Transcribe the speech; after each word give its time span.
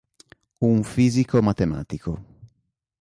Un 0.69 0.77
fisico 0.83 1.39
matematico. 1.43 2.11